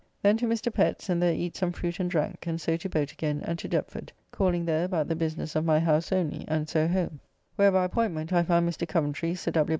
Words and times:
Then 0.23 0.35
to 0.37 0.47
Mr. 0.47 0.73
Pett's, 0.73 1.09
and 1.09 1.21
there 1.21 1.35
eat 1.35 1.55
some 1.55 1.71
fruit 1.71 1.99
and 1.99 2.09
drank, 2.09 2.47
and 2.47 2.59
so 2.59 2.75
to 2.75 2.89
boat 2.89 3.11
again, 3.11 3.39
and 3.45 3.59
to 3.59 3.67
Deptford, 3.67 4.11
calling 4.31 4.65
there 4.65 4.83
about 4.85 5.07
the 5.07 5.15
business 5.15 5.55
of 5.55 5.63
my 5.63 5.79
house 5.79 6.11
only, 6.11 6.43
and 6.47 6.67
so 6.67 6.87
home, 6.87 7.19
where 7.55 7.71
by 7.71 7.85
appointment 7.85 8.33
I 8.33 8.41
found 8.41 8.67
Mr. 8.67 8.87
Coventry, 8.87 9.35
Sir 9.35 9.51
W. 9.51 9.69